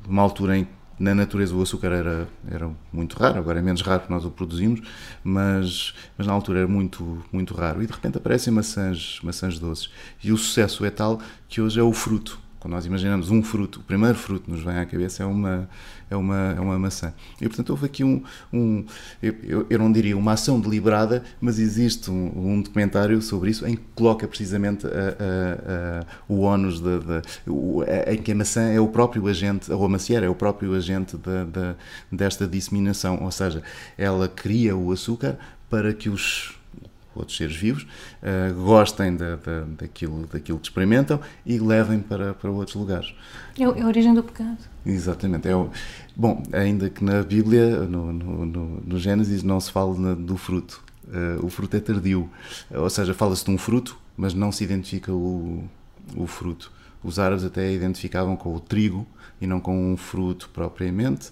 [0.07, 0.67] numa altura em
[0.99, 4.31] na natureza o açúcar era, era muito raro, agora é menos raro porque nós o
[4.31, 4.81] produzimos,
[5.23, 7.83] mas, mas na altura era muito, muito raro.
[7.83, 9.89] E de repente aparecem maçãs, maçãs doces.
[10.23, 13.79] E o sucesso é tal que hoje é o fruto quando nós imaginamos um fruto,
[13.79, 15.69] o primeiro fruto que nos vem à cabeça é uma,
[16.09, 17.13] é uma, é uma maçã.
[17.41, 18.21] E, portanto, houve aqui um,
[18.53, 18.85] um
[19.21, 23.75] eu, eu não diria uma ação deliberada, mas existe um, um documentário sobre isso em
[23.75, 28.79] que coloca precisamente a, a, o ónus de, de, o, em que a maçã é
[28.79, 31.75] o próprio agente, ou a macieira é o próprio agente de, de,
[32.11, 33.61] desta disseminação, ou seja,
[33.97, 35.37] ela cria o açúcar
[35.69, 36.54] para que os
[37.15, 42.51] outros seres vivos, uh, gostem da, da, daquilo, daquilo que experimentam e levem para, para
[42.51, 43.13] outros lugares.
[43.57, 44.57] É, é a origem do pecado.
[44.85, 45.47] Exatamente.
[45.47, 45.69] É o,
[46.15, 50.37] bom, ainda que na Bíblia, no, no, no, no Gênesis, não se fala na, do
[50.37, 50.83] fruto.
[51.07, 52.29] Uh, o fruto é tardio.
[52.71, 55.63] Ou seja, fala-se de um fruto, mas não se identifica o,
[56.15, 56.71] o fruto.
[57.03, 59.05] Os árabes até identificavam com o trigo
[59.39, 61.29] e não com um fruto propriamente.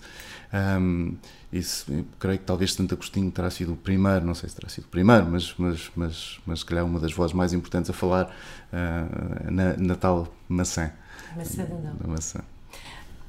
[0.54, 1.16] Um,
[1.54, 1.86] isso,
[2.20, 4.88] creio que talvez Santo Agostinho terá sido o primeiro, não sei se terá sido o
[4.88, 9.52] primeiro, mas, mas, mas, mas se calhar uma das vozes mais importantes a falar uh,
[9.52, 10.92] na, na, tal maçã.
[11.36, 12.42] Maçã da maçã.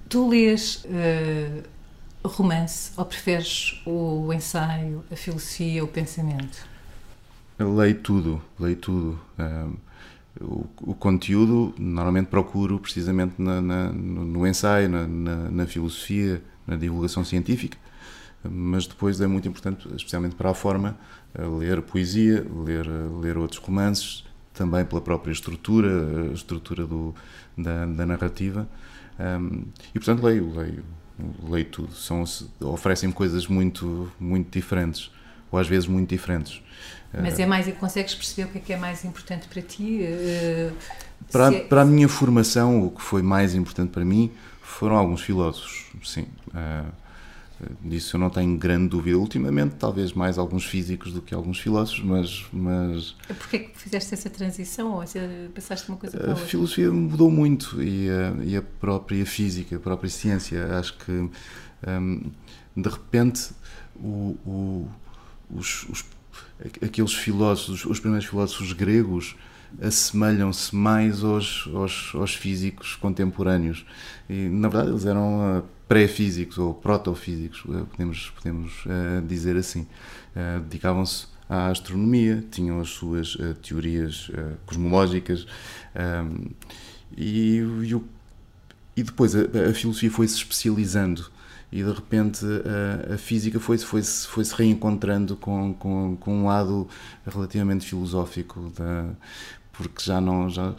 [0.08, 6.66] Tu lês uh, romance ou preferes o ensaio, a filosofia, o pensamento?
[7.58, 9.20] Eu leio tudo, leio tudo.
[9.38, 9.76] Uh,
[10.40, 16.74] o, o, conteúdo normalmente procuro precisamente na, na, no, no, ensaio, na, na, filosofia, na
[16.74, 17.78] divulgação científica,
[18.48, 20.96] mas depois é muito importante, especialmente para a forma,
[21.58, 22.86] ler poesia, ler,
[23.20, 27.14] ler outros romances, também pela própria estrutura, a estrutura do,
[27.58, 28.68] da, da narrativa.
[29.18, 30.84] Um, e portanto leio, leio,
[31.48, 31.92] leio tudo.
[31.92, 32.24] São,
[32.60, 35.10] oferecem coisas muito, muito diferentes,
[35.50, 36.62] ou às vezes muito diferentes.
[37.12, 40.00] Mas é mais, consegues perceber o que é que é mais importante para ti?
[41.30, 41.60] Para, é...
[41.60, 46.26] para a minha formação, o que foi mais importante para mim foram alguns filósofos, sim.
[46.48, 46.90] Uh,
[47.82, 49.18] disso eu não tenho grande dúvida.
[49.18, 52.44] Ultimamente, talvez mais alguns físicos do que alguns filósofos, mas.
[52.52, 55.04] mas Porquê que fizeste essa transição ou
[55.54, 56.44] passaste uma coisa para a outra?
[56.44, 60.78] A filosofia mudou muito e a, e a própria física, a própria ciência.
[60.78, 62.30] Acho que, um,
[62.76, 63.50] de repente,
[63.96, 64.88] o, o,
[65.50, 66.04] os, os
[66.82, 69.36] aqueles filósofos, os primeiros filósofos gregos,
[69.80, 73.84] assemelham-se mais aos, aos, aos, físicos contemporâneos.
[74.28, 79.86] E, na verdade, eles eram uh, pré-físicos ou proto-físicos, uh, podemos, podemos uh, dizer assim.
[80.64, 84.28] Dedicavam-se à astronomia, tinham as suas teorias
[84.66, 85.46] cosmológicas
[85.94, 86.50] um,
[87.16, 88.02] e, e,
[88.96, 91.30] e, depois a, a filosofia foi-se especializando
[91.70, 96.34] e de repente a, a física foi-se foi -se, foi -se reencontrando com, com, com
[96.38, 96.88] um lado
[97.24, 99.10] relativamente filosófico da,
[99.76, 100.74] porque já não já,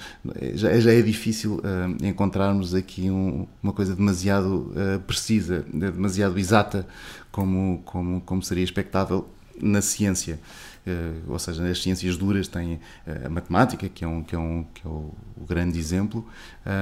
[0.53, 6.87] já, já é difícil uh, encontrarmos aqui um, uma coisa demasiado uh, precisa, demasiado exata
[7.31, 9.27] como, como, como seria expectável
[9.61, 10.39] na ciência.
[10.87, 12.79] Uh, ou seja, as ciências duras têm
[13.25, 16.25] a matemática, que é, um, que é, um, que é o, o grande exemplo,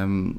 [0.08, 0.36] um,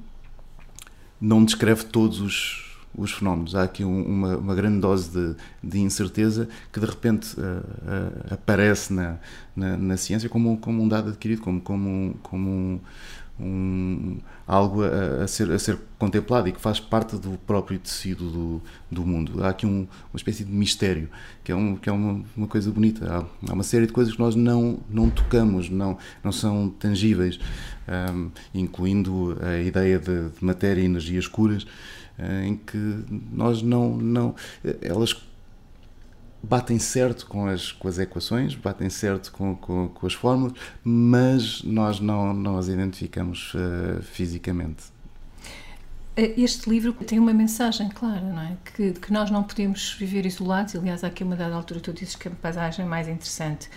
[1.21, 2.64] não descreve todos os,
[2.97, 3.55] os fenómenos.
[3.55, 8.35] Há aqui um, uma, uma, grande dose de, de, incerteza que de repente uh, uh,
[8.35, 9.17] aparece na,
[9.55, 12.81] na, na, ciência como, como um dado adquirido, como, como, como um,
[13.41, 18.31] um, algo a, a, ser, a ser contemplado e que faz parte do próprio tecido
[18.31, 19.43] do, do mundo.
[19.43, 21.09] Há aqui um, uma espécie de mistério,
[21.43, 23.07] que é, um, que é uma, uma coisa bonita.
[23.11, 27.41] Há, há, uma série de coisas que nós não, não tocamos, não, não são tangíveis,
[28.13, 31.67] um, incluindo a ideia de, de matéria e energias escuras.
[32.19, 34.35] Eh, em que nós não, não
[34.81, 35.15] elas
[36.43, 41.63] batem certo com as, com as equações, batem certo com, com, com as fórmulas, mas
[41.63, 44.85] nós não, não as identificamos uh, fisicamente.
[46.17, 48.57] Eh, este livro tem uma mensagem clara, não é?
[48.65, 50.77] Que, que nós não podemos viver isolados.
[50.77, 53.69] Aliás, há aqui uma dada altura tu dizes que a paisagem mais interessante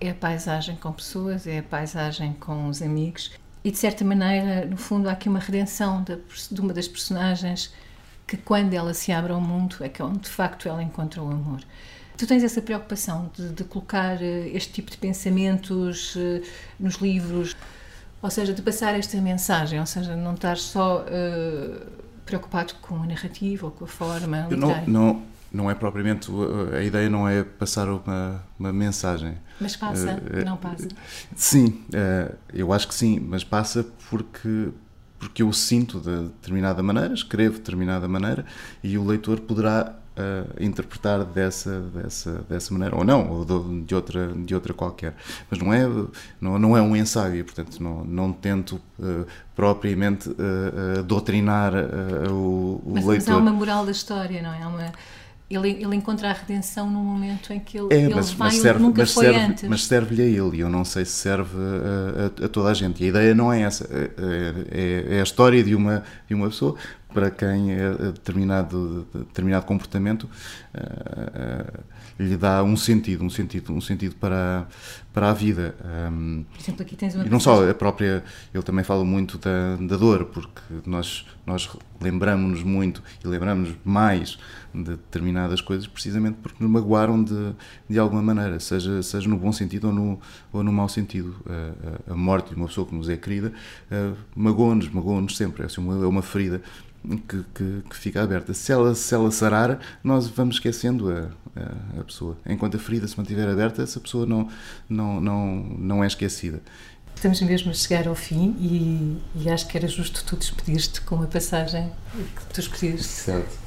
[0.00, 3.30] é a paisagem com pessoas, é a paisagem com os amigos.
[3.64, 6.18] E de certa maneira, no fundo, há aqui uma redenção de,
[6.50, 7.72] de uma das personagens
[8.26, 11.30] que, quando ela se abre ao mundo, é que onde de facto ela encontra o
[11.30, 11.60] amor.
[12.16, 16.42] Tu tens essa preocupação de, de colocar eh, este tipo de pensamentos uh,
[16.78, 17.56] nos livros,
[18.20, 21.86] ou seja, de passar esta mensagem, ou seja, não estar só uh,
[22.26, 24.48] preocupado com a narrativa ou com a forma.
[24.50, 26.30] Não, não, não é propriamente
[26.76, 29.34] a ideia não é passar uma, uma mensagem.
[29.60, 30.14] Mas passa?
[30.14, 30.88] Uh, não passa?
[31.34, 34.68] Sim uh, eu acho que sim mas passa porque
[35.18, 38.44] porque eu sinto de determinada maneira escrevo de determinada maneira
[38.84, 43.94] e o leitor poderá uh, interpretar dessa dessa dessa maneira ou não ou de, de,
[43.94, 45.16] outra de outra qualquer.
[45.50, 45.88] Mas não é
[46.40, 48.80] não, não é um ensaio portanto não não tento
[49.56, 50.30] propriamente
[51.06, 51.72] doutrinar
[52.30, 54.62] o, o mas, leitor mas há uma moral da história não é?
[54.62, 54.92] Há uma
[55.50, 58.56] ele, ele encontra a redenção no momento em que ele, é, mas, ele vai mas
[58.60, 59.68] serve, nunca mas foi serve, antes.
[59.68, 62.74] Mas serve-lhe a ele e eu não sei se serve a, a, a, toda a
[62.74, 63.02] gente.
[63.02, 63.88] E a ideia não é essa.
[63.90, 64.10] É,
[64.70, 66.76] é, é, a história de uma, de uma pessoa
[67.12, 70.28] para quem é determinado, determinado comportamento uh,
[70.78, 71.82] uh,
[72.18, 74.66] lhe dá um sentido, um sentido, um sentido para,
[75.12, 75.76] para a vida.
[76.12, 79.38] Um, Por exemplo, aqui tens uma e não só a própria, ele também fala muito
[79.38, 81.68] da, da dor, porque nós, nós
[82.00, 84.38] lembramos-nos muito e lembramos mais
[84.74, 87.52] de determinadas coisas precisamente porque nos magoaram de,
[87.88, 90.20] de alguma maneira, seja, seja no bom sentido ou no,
[90.52, 91.36] ou no mau sentido.
[91.46, 93.52] A, a, morte de uma pessoa que nos é querida
[93.90, 96.60] uh, magoa-nos, magoa-nos sempre, é, assim uma, é uma ferida
[97.28, 98.52] que, que, que, fica aberta.
[98.52, 102.36] Se ela, se ela sarar, nós vamos esquecendo a, a, a, pessoa.
[102.46, 104.48] Enquanto a ferida se mantiver aberta, essa pessoa não,
[104.88, 106.60] não, não, não é esquecida.
[107.14, 111.16] Estamos mesmo a chegar ao fim e, e acho que era justo tu despedir-te com
[111.16, 113.02] uma passagem que tu escolheste.
[113.02, 113.58] Certo.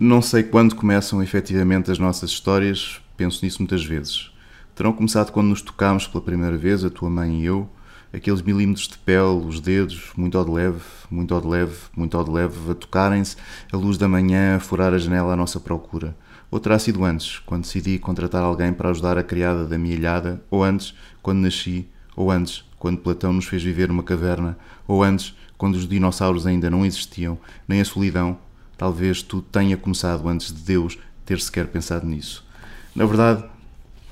[0.00, 4.32] Não sei quando começam efetivamente as nossas histórias, penso nisso muitas vezes.
[4.74, 7.68] Terão começado quando nos tocámos pela primeira vez, a tua mãe e eu,
[8.12, 12.16] aqueles milímetros de pele, os dedos, muito ao de leve, muito ao de leve, muito
[12.16, 13.36] ao de leve, a tocarem-se,
[13.72, 16.14] a luz da manhã a furar a janela à nossa procura.
[16.50, 20.42] Ou terá sido antes, quando decidi contratar alguém para ajudar a criada da minha ilhada,
[20.50, 25.34] ou antes, quando nasci, ou antes, quando Platão nos fez viver numa caverna, ou antes,
[25.56, 28.38] quando os dinossauros ainda não existiam, nem a solidão,
[28.76, 32.44] talvez tudo tenha começado antes de Deus ter sequer pensado nisso.
[32.94, 33.44] Na verdade,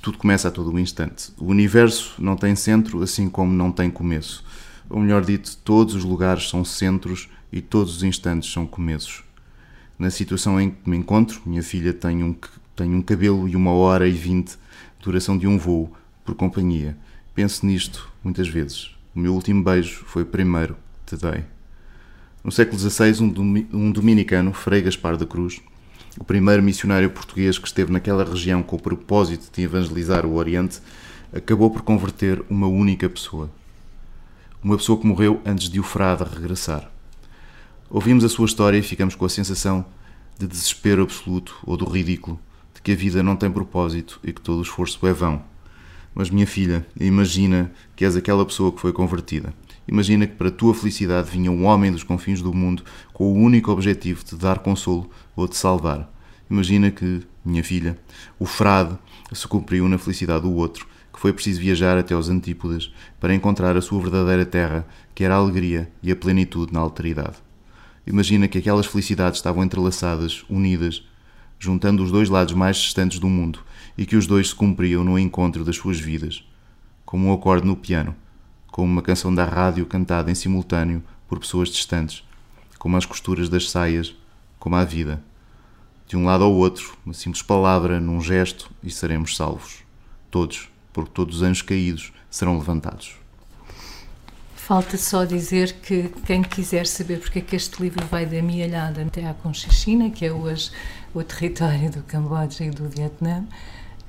[0.00, 1.32] tudo começa a todo o instante.
[1.38, 4.44] O universo não tem centro, assim como não tem começo.
[4.88, 9.22] Ou melhor dito, todos os lugares são centros e todos os instantes são começos.
[9.98, 12.34] Na situação em que me encontro, minha filha tem um,
[12.74, 14.56] tem um cabelo e uma hora e vinte,
[15.02, 15.92] duração de um voo,
[16.24, 16.96] por companhia.
[17.34, 18.90] Penso nisto muitas vezes.
[19.14, 21.44] O meu último beijo foi o primeiro que te dei.
[22.42, 25.60] No século XVI, um dominicano, Frei Gaspar da Cruz,
[26.18, 30.80] o primeiro missionário português que esteve naquela região com o propósito de evangelizar o Oriente,
[31.32, 33.50] acabou por converter uma única pessoa.
[34.62, 36.90] Uma pessoa que morreu antes de o frade regressar.
[37.88, 39.84] Ouvimos a sua história e ficamos com a sensação
[40.38, 42.38] de desespero absoluto ou do ridículo,
[42.74, 45.42] de que a vida não tem propósito e que todo o esforço é vão.
[46.14, 49.54] Mas, minha filha, imagina que és aquela pessoa que foi convertida.
[49.90, 53.34] Imagina que para a tua felicidade vinha um homem dos confins do mundo com o
[53.34, 56.08] único objetivo de te dar consolo ou de salvar.
[56.48, 57.98] Imagina que, minha filha,
[58.38, 58.96] o frade
[59.32, 63.76] se cumpriu na felicidade do outro, que foi preciso viajar até aos antípodas para encontrar
[63.76, 67.38] a sua verdadeira terra, que era a alegria e a plenitude na alteridade.
[68.06, 71.04] Imagina que aquelas felicidades estavam entrelaçadas, unidas,
[71.58, 73.58] juntando os dois lados mais distantes do mundo
[73.98, 76.44] e que os dois se cumpriam no encontro das suas vidas,
[77.04, 78.14] como um acorde no piano
[78.70, 82.24] como uma canção da rádio cantada em simultâneo por pessoas distantes,
[82.78, 84.14] como as costuras das saias,
[84.58, 85.22] como a vida.
[86.06, 89.84] De um lado ao outro, uma simples palavra, num gesto, e seremos salvos.
[90.30, 93.16] Todos, porque todos os anjos caídos serão levantados.
[94.54, 99.02] Falta só dizer que quem quiser saber porque é que este livro vai da Mialhada
[99.02, 100.70] até à Conchichina, que é hoje
[101.12, 103.44] o território do Camboja e do Vietnã,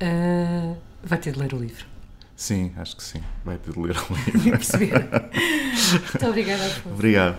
[0.00, 1.91] uh, vai ter de ler o livro.
[2.42, 3.22] Sim, acho que sim.
[3.44, 4.50] Vai ter de ler o livro.
[4.50, 4.90] Perceber.
[6.10, 6.72] Muito obrigada.
[6.86, 7.38] Obrigado.